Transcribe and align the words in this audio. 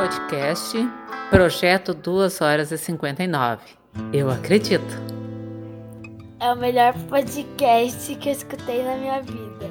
podcast 0.00 0.78
Projeto 1.28 1.92
2 1.92 2.40
horas 2.40 2.72
e 2.72 2.78
59. 2.78 3.60
Eu 4.14 4.30
acredito. 4.30 4.98
É 6.40 6.50
o 6.50 6.56
melhor 6.56 6.94
podcast 7.06 8.14
que 8.14 8.30
eu 8.30 8.32
escutei 8.32 8.82
na 8.82 8.96
minha 8.96 9.20
vida. 9.20 9.70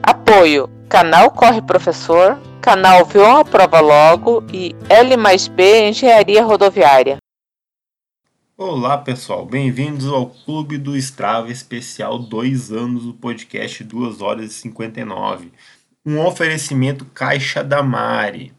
Apoio: 0.00 0.70
Canal 0.88 1.32
Corre 1.32 1.60
Professor, 1.60 2.38
Canal 2.60 3.04
Vion 3.04 3.40
a 3.40 3.44
Prova 3.44 3.80
Logo 3.80 4.44
e 4.52 4.76
L 4.88 5.16
mais 5.16 5.48
B 5.48 5.88
Engenharia 5.88 6.44
Rodoviária. 6.44 7.16
Olá 8.56 8.96
pessoal, 8.96 9.44
bem-vindos 9.44 10.06
ao 10.06 10.26
Clube 10.30 10.78
do 10.78 10.96
Strava 10.96 11.50
especial 11.50 12.16
2 12.16 12.70
anos 12.70 13.06
do 13.06 13.14
podcast 13.14 13.82
2 13.82 14.20
horas 14.20 14.52
e 14.52 14.54
59. 14.54 15.50
Um 16.06 16.24
oferecimento 16.24 17.04
Caixa 17.06 17.64
da 17.64 17.82
Mari. 17.82 18.52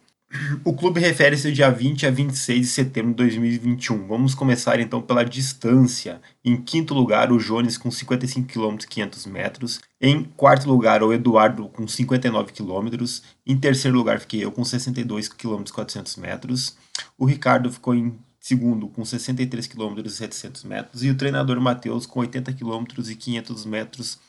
O 0.63 0.73
clube 0.73 0.99
refere-se 0.99 1.47
ao 1.47 1.53
dia 1.53 1.69
20 1.69 2.07
a 2.07 2.11
26 2.11 2.61
de 2.61 2.67
setembro 2.67 3.11
de 3.11 3.17
2021. 3.17 4.07
Vamos 4.07 4.33
começar 4.33 4.79
então 4.79 5.01
pela 5.01 5.23
distância. 5.23 6.19
Em 6.43 6.57
quinto 6.57 6.93
lugar, 6.93 7.31
o 7.31 7.37
Jones 7.37 7.77
com 7.77 7.91
55 7.91 8.47
km 8.47 8.77
500 8.77 9.25
metros. 9.27 9.79
Em 10.01 10.23
quarto 10.23 10.67
lugar, 10.67 11.03
o 11.03 11.13
Eduardo 11.13 11.67
com 11.69 11.87
59 11.87 12.51
km. 12.51 13.05
Em 13.45 13.57
terceiro 13.57 13.95
lugar, 13.95 14.19
fiquei 14.19 14.43
eu 14.43 14.51
com 14.51 14.63
62 14.63 15.27
km 15.29 15.63
400 15.71 16.15
metros. 16.15 16.75
O 17.17 17.25
Ricardo 17.25 17.71
ficou 17.71 17.93
em 17.93 18.17
segundo 18.39 18.87
com 18.87 19.05
63 19.05 19.67
km 19.67 19.99
e 20.03 20.09
700 20.09 20.63
metros. 20.63 21.03
E 21.03 21.09
o 21.11 21.15
treinador 21.15 21.61
Matheus 21.61 22.05
com 22.05 22.19
80 22.19 22.53
km 22.53 22.85
e 23.07 23.15
500 23.15 23.65
metros 23.65 24.19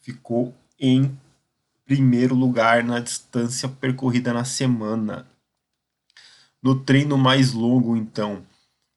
ficou 0.00 0.52
em 0.78 1.16
primeiro 1.86 2.34
lugar 2.34 2.82
na 2.82 2.98
distância 2.98 3.68
percorrida 3.68 4.32
na 4.32 4.44
semana. 4.44 5.26
No 6.62 6.78
treino 6.78 7.18
mais 7.18 7.52
longo, 7.52 7.96
então, 7.96 8.42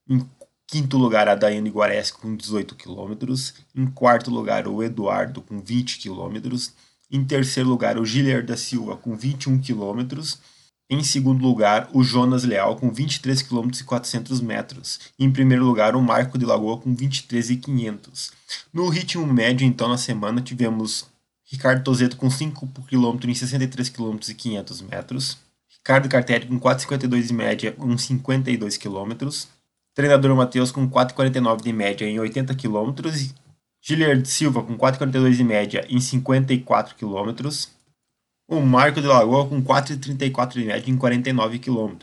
em 0.07 0.23
quinto 0.67 0.97
lugar, 0.97 1.27
a 1.27 1.35
Daiane 1.35 1.69
Guares 1.69 2.11
com 2.11 2.35
18 2.35 2.75
km. 2.75 3.33
Em 3.75 3.87
quarto 3.87 4.29
lugar, 4.29 4.67
o 4.67 4.83
Eduardo 4.83 5.41
com 5.41 5.59
20 5.59 5.99
km. 5.99 6.57
Em 7.11 7.23
terceiro 7.23 7.69
lugar, 7.69 7.97
o 7.97 8.05
Gilier 8.05 8.45
da 8.45 8.57
Silva 8.57 8.95
com 8.95 9.15
21 9.15 9.59
km. 9.59 10.23
Em 10.87 11.03
segundo 11.03 11.41
lugar, 11.41 11.89
o 11.93 12.03
Jonas 12.03 12.43
Leal 12.43 12.75
com 12.75 12.91
23 12.91 13.41
km 13.41 13.69
e 13.79 13.83
400 13.83 14.39
metros. 14.41 14.99
Em 15.17 15.31
primeiro 15.31 15.65
lugar, 15.65 15.95
o 15.95 16.01
Marco 16.01 16.37
de 16.37 16.45
Lagoa 16.45 16.77
com 16.77 16.93
23 16.93 17.49
e 17.49 17.55
500. 17.57 18.31
No 18.71 18.87
ritmo 18.89 19.25
médio, 19.25 19.65
então, 19.65 19.89
na 19.89 19.97
semana, 19.97 20.41
tivemos 20.41 21.07
Ricardo 21.43 21.83
Tozeto 21.83 22.17
com 22.17 22.29
5 22.29 22.67
km 22.87 23.27
em 23.27 23.33
63 23.33 23.89
km 23.89 24.17
e 24.27 24.33
500 24.35 24.81
metros. 24.81 25.44
Ricardo 25.85 26.09
Cartelli 26.09 26.47
com 26.47 26.59
4,52 26.59 27.27
de 27.27 27.33
média 27.33 27.75
em 27.79 27.95
52 27.95 28.75
km. 28.75 29.29
Treinador 29.93 30.35
Matheus 30.35 30.71
com 30.71 30.89
4,49 30.89 31.61
de 31.61 31.71
média 31.71 32.05
em 32.07 32.19
80 32.19 32.55
km. 32.55 32.91
Giliard 33.79 34.27
Silva 34.27 34.63
com 34.63 34.75
4,42 34.75 35.35
de 35.35 35.43
média 35.43 35.85
em 35.87 35.99
54 35.99 36.95
km. 36.95 37.45
O 38.47 38.61
Marco 38.61 39.01
de 39.01 39.07
Lagoa 39.07 39.47
com 39.47 39.59
4,34 39.59 40.53
de 40.53 40.65
média 40.65 40.91
em 40.91 40.95
49 40.95 41.57
km. 41.57 41.95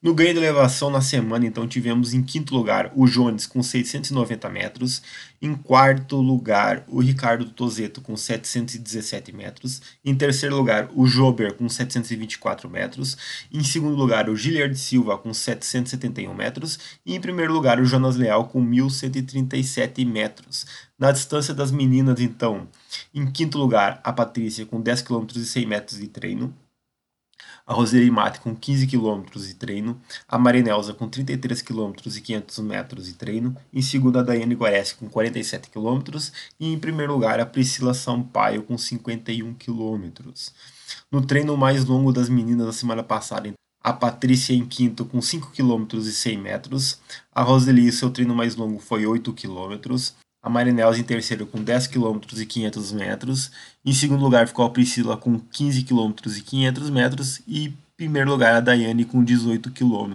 No 0.00 0.14
ganho 0.14 0.32
de 0.32 0.38
elevação 0.38 0.90
na 0.90 1.00
semana, 1.00 1.44
então, 1.44 1.66
tivemos 1.66 2.14
em 2.14 2.22
quinto 2.22 2.54
lugar 2.54 2.92
o 2.94 3.04
Jones 3.08 3.48
com 3.48 3.60
690 3.60 4.48
metros, 4.48 5.02
em 5.42 5.56
quarto 5.56 6.20
lugar 6.20 6.84
o 6.86 7.00
Ricardo 7.00 7.46
Tozeto 7.46 8.00
com 8.00 8.16
717 8.16 9.32
metros, 9.32 9.82
em 10.04 10.14
terceiro 10.14 10.56
lugar 10.56 10.88
o 10.94 11.04
Jober 11.04 11.54
com 11.54 11.68
724 11.68 12.70
metros, 12.70 13.16
em 13.52 13.64
segundo 13.64 13.96
lugar 13.96 14.30
o 14.30 14.36
Giliard 14.36 14.78
Silva 14.78 15.18
com 15.18 15.34
771 15.34 16.32
metros 16.32 16.78
e 17.04 17.16
em 17.16 17.20
primeiro 17.20 17.52
lugar 17.52 17.80
o 17.80 17.84
Jonas 17.84 18.14
Leal 18.14 18.44
com 18.44 18.60
1137 18.62 20.04
metros. 20.04 20.64
Na 20.98 21.12
distância 21.12 21.54
das 21.54 21.70
meninas, 21.70 22.20
então, 22.20 22.66
em 23.14 23.30
quinto 23.30 23.56
lugar 23.56 24.00
a 24.02 24.12
Patrícia 24.12 24.66
com 24.66 24.80
10 24.80 25.02
km 25.02 25.26
e 25.36 25.44
100 25.44 25.66
metros 25.66 26.00
de 26.00 26.08
treino, 26.08 26.52
a 27.64 27.72
Roseli 27.72 28.10
Mate 28.10 28.40
com 28.40 28.56
15 28.56 28.86
km 28.88 29.22
de 29.36 29.54
treino, 29.54 30.00
a 30.26 30.36
Marinelza 30.36 30.92
com 30.92 31.08
33 31.08 31.62
km 31.62 31.92
e 32.04 32.20
500 32.20 32.58
metros 32.60 33.06
de 33.06 33.12
treino, 33.12 33.56
em 33.72 33.80
segundo 33.80 34.18
a 34.18 34.22
Daiane 34.22 34.56
Guareschi 34.56 34.96
com 34.96 35.08
47 35.08 35.70
km 35.70 36.18
e 36.58 36.72
em 36.72 36.78
primeiro 36.78 37.12
lugar 37.12 37.38
a 37.38 37.46
Priscila 37.46 37.94
Sampaio 37.94 38.64
com 38.64 38.76
51 38.76 39.54
km. 39.54 40.08
No 41.12 41.24
treino 41.24 41.56
mais 41.56 41.84
longo 41.84 42.12
das 42.12 42.28
meninas 42.28 42.66
da 42.66 42.72
semana 42.72 43.04
passada, 43.04 43.52
a 43.84 43.92
Patrícia 43.92 44.52
em 44.52 44.66
quinto 44.66 45.04
com 45.04 45.22
5 45.22 45.52
km 45.52 45.86
e 45.94 46.10
100 46.10 46.38
metros, 46.38 46.98
a 47.32 47.42
Roseli 47.42 47.92
seu 47.92 48.10
treino 48.10 48.34
mais 48.34 48.56
longo 48.56 48.80
foi 48.80 49.06
8 49.06 49.32
km, 49.34 49.78
a 50.48 50.50
Marinels 50.50 50.98
em 50.98 51.02
terceiro 51.02 51.46
com 51.46 51.62
10 51.62 51.86
km 51.88 52.20
e 52.34 52.46
500 52.46 52.92
metros. 52.92 53.50
Em 53.84 53.92
segundo 53.92 54.22
lugar 54.22 54.48
ficou 54.48 54.64
a 54.64 54.70
Priscila 54.70 55.16
com 55.16 55.38
15 55.38 55.82
km 55.84 56.12
e 56.26 56.40
500 56.40 56.90
metros. 56.90 57.40
E 57.46 57.66
em 57.66 57.76
primeiro 57.96 58.30
lugar 58.30 58.54
a 58.54 58.60
Daiane 58.60 59.04
com 59.04 59.22
18 59.22 59.70
km. 59.70 60.14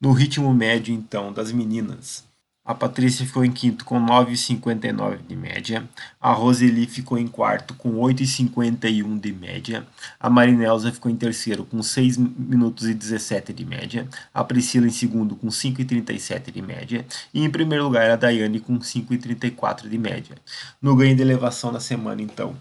No 0.00 0.12
ritmo 0.12 0.52
médio, 0.52 0.92
então, 0.92 1.32
das 1.32 1.52
meninas, 1.52 2.24
a 2.64 2.74
Patrícia 2.74 3.26
ficou 3.26 3.44
em 3.44 3.50
quinto 3.50 3.84
com 3.84 4.00
9,59 4.00 5.26
de 5.26 5.34
média. 5.34 5.88
A 6.20 6.32
Roseli 6.32 6.86
ficou 6.86 7.18
em 7.18 7.26
quarto 7.26 7.74
com 7.74 7.94
8,51 7.94 9.18
de 9.18 9.32
média. 9.32 9.84
A 10.20 10.30
Marinelza 10.30 10.92
ficou 10.92 11.10
em 11.10 11.16
terceiro 11.16 11.64
com 11.64 11.82
6 11.82 12.16
minutos 12.18 12.88
e 12.88 12.94
17 12.94 13.52
de 13.52 13.64
média. 13.64 14.08
A 14.32 14.44
Priscila 14.44 14.86
em 14.86 14.90
segundo 14.90 15.34
com 15.34 15.48
5,37 15.48 16.52
de 16.52 16.62
média. 16.62 17.04
E 17.34 17.44
em 17.44 17.50
primeiro 17.50 17.82
lugar 17.82 18.08
a 18.08 18.16
Daiane 18.16 18.60
com 18.60 18.78
5,34 18.78 19.88
de 19.88 19.98
média. 19.98 20.36
No 20.80 20.94
ganho 20.94 21.16
de 21.16 21.22
elevação 21.22 21.72
da 21.72 21.80
semana, 21.80 22.22
então. 22.22 22.56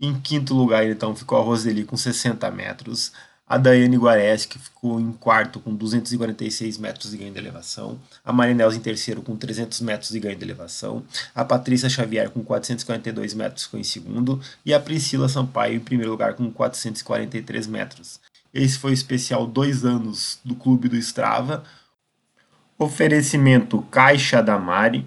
Em 0.00 0.20
quinto 0.20 0.54
lugar, 0.54 0.86
então, 0.86 1.16
ficou 1.16 1.38
a 1.38 1.42
Roseli 1.42 1.84
com 1.84 1.96
60 1.96 2.48
metros 2.50 3.12
a 3.46 3.58
Daiane 3.58 3.96
Guares, 3.96 4.46
que 4.46 4.58
ficou 4.58 4.98
em 4.98 5.12
quarto 5.12 5.60
com 5.60 5.74
246 5.74 6.78
metros 6.78 7.10
de 7.10 7.18
ganho 7.18 7.32
de 7.32 7.38
elevação, 7.38 7.98
a 8.24 8.32
Marinels 8.32 8.74
em 8.74 8.80
terceiro 8.80 9.20
com 9.20 9.36
300 9.36 9.80
metros 9.82 10.10
de 10.10 10.18
ganho 10.18 10.36
de 10.36 10.44
elevação, 10.44 11.04
a 11.34 11.44
Patrícia 11.44 11.90
Xavier 11.90 12.30
com 12.30 12.42
442 12.42 13.34
metros 13.34 13.64
ficou 13.64 13.78
em 13.78 13.84
segundo 13.84 14.40
e 14.64 14.72
a 14.72 14.80
Priscila 14.80 15.28
Sampaio 15.28 15.76
em 15.76 15.80
primeiro 15.80 16.10
lugar 16.10 16.34
com 16.34 16.50
443 16.50 17.66
metros. 17.66 18.18
Esse 18.52 18.78
foi 18.78 18.92
o 18.92 18.94
especial 18.94 19.46
dois 19.46 19.84
anos 19.84 20.38
do 20.44 20.54
Clube 20.54 20.88
do 20.88 20.96
Strava. 20.96 21.64
Oferecimento 22.78 23.82
Caixa 23.90 24.40
da 24.40 24.58
Mari. 24.58 25.04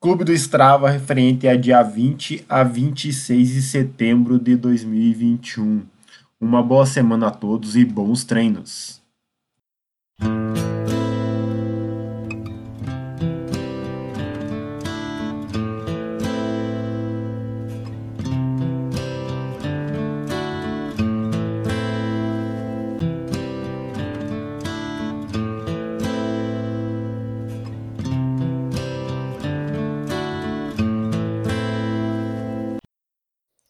Clube 0.00 0.24
do 0.24 0.32
Strava 0.32 0.90
referente 0.90 1.46
a 1.46 1.54
dia 1.54 1.82
20 1.82 2.46
a 2.48 2.64
26 2.64 3.48
de 3.50 3.62
setembro 3.62 4.38
de 4.38 4.56
2021. 4.56 5.82
Uma 6.42 6.62
boa 6.62 6.86
semana 6.86 7.28
a 7.28 7.30
todos 7.30 7.76
e 7.76 7.84
bons 7.84 8.24
treinos! 8.24 8.99